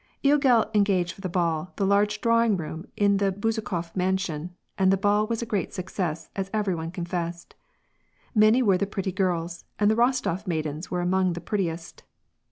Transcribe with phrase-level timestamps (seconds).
[0.23, 4.97] logel engaged for the ball the large drawing room in the Bezukhof mansion, and the
[4.97, 7.53] ball was a great success, as every one confessed.
[8.33, 12.01] Many were the pretty girls, and the Rostof maidens were among the prettiest.